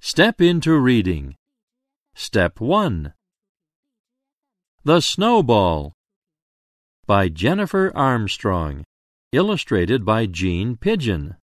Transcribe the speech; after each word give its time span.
Step 0.00 0.42
into 0.42 0.78
reading. 0.78 1.36
Step 2.14 2.60
1 2.60 3.14
The 4.84 5.00
Snowball 5.00 5.94
by 7.06 7.28
Jennifer 7.28 7.90
Armstrong. 7.96 8.84
Illustrated 9.32 10.04
by 10.04 10.26
Jean 10.26 10.76
Pidgeon. 10.76 11.36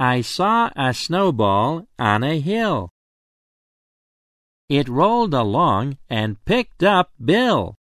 I 0.00 0.22
saw 0.22 0.70
a 0.74 0.92
snowball 0.92 1.86
on 2.00 2.24
a 2.24 2.40
hill. 2.40 2.90
It 4.68 4.88
rolled 4.88 5.34
along 5.34 5.98
and 6.10 6.44
picked 6.44 6.82
up 6.82 7.12
Bill. 7.24 7.76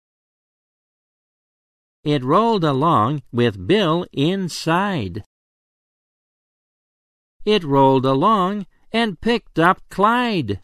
It 2.07 2.23
rolled 2.23 2.63
along 2.63 3.23
with 3.33 3.67
Bill 3.67 4.07
inside. 4.13 5.25
It 7.45 7.65
rolled 7.65 8.07
along 8.07 8.67
and 8.93 9.21
picked 9.21 9.59
up 9.59 9.83
Clyde. 9.91 10.61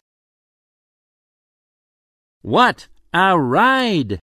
What 2.43 2.87
a 3.13 3.37
ride! 3.37 4.19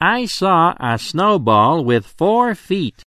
I 0.00 0.24
saw 0.24 0.74
a 0.80 0.98
snowball 0.98 1.84
with 1.84 2.06
four 2.06 2.54
feet. 2.54 3.02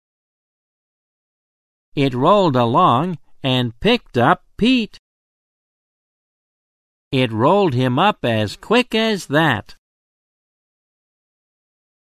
It 1.95 2.13
rolled 2.13 2.55
along 2.55 3.17
and 3.41 3.79
picked 3.79 4.19
up 4.19 4.43
Pete. 4.55 4.99
It 7.11 7.31
rolled 7.31 7.73
him 7.73 7.97
up 7.97 8.23
as 8.23 8.55
quick 8.55 8.93
as 8.93 9.25
that. 9.25 9.77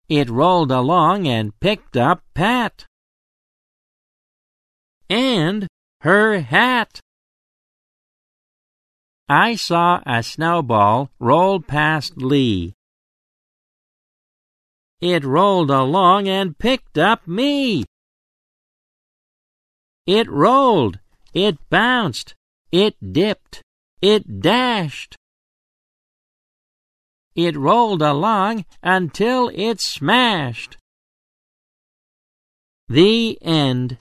It 0.08 0.28
rolled 0.28 0.70
along 0.70 1.26
and 1.26 1.58
picked 1.60 1.96
up 1.96 2.22
Pat. 2.34 2.86
And 5.08 5.66
her 6.00 6.40
hat. 6.40 7.00
I 9.28 9.54
saw 9.54 10.00
a 10.04 10.22
snowball 10.22 11.10
roll 11.18 11.60
past 11.60 12.18
Lee. 12.18 12.74
It 15.00 15.24
rolled 15.24 15.70
along 15.70 16.28
and 16.28 16.58
picked 16.58 16.98
up 16.98 17.26
me. 17.26 17.84
It 20.06 20.28
rolled, 20.30 20.98
it 21.32 21.56
bounced, 21.70 22.34
it 22.70 22.96
dipped, 23.12 23.62
it 24.02 24.42
dashed. 24.42 25.16
It 27.34 27.56
rolled 27.56 28.02
along 28.02 28.64
until 28.82 29.50
it 29.54 29.80
smashed. 29.80 30.76
The 32.88 33.38
end. 33.42 33.98